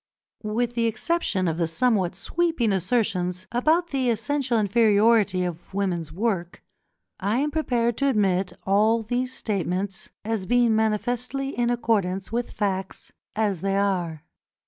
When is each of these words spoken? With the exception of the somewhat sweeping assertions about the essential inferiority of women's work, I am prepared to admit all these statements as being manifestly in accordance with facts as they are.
With 0.41 0.73
the 0.73 0.87
exception 0.87 1.47
of 1.47 1.57
the 1.57 1.67
somewhat 1.67 2.15
sweeping 2.15 2.71
assertions 2.71 3.45
about 3.51 3.89
the 3.89 4.09
essential 4.09 4.57
inferiority 4.57 5.43
of 5.45 5.75
women's 5.75 6.11
work, 6.11 6.63
I 7.19 7.37
am 7.37 7.51
prepared 7.51 7.97
to 7.97 8.07
admit 8.09 8.51
all 8.65 9.03
these 9.03 9.31
statements 9.31 10.09
as 10.25 10.47
being 10.47 10.75
manifestly 10.75 11.49
in 11.49 11.69
accordance 11.69 12.31
with 12.31 12.49
facts 12.49 13.11
as 13.35 13.61
they 13.61 13.75
are. 13.75 14.23